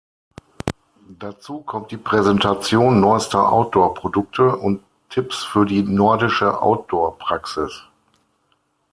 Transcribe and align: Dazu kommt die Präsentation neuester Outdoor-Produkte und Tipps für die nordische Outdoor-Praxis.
Dazu 1.19 1.59
kommt 1.61 1.91
die 1.91 1.97
Präsentation 1.97 2.99
neuester 3.01 3.53
Outdoor-Produkte 3.53 4.55
und 4.55 4.81
Tipps 5.11 5.43
für 5.43 5.63
die 5.63 5.83
nordische 5.83 6.59
Outdoor-Praxis. 6.59 7.83